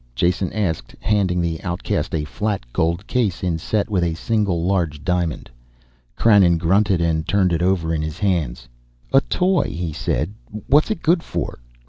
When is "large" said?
4.65-5.03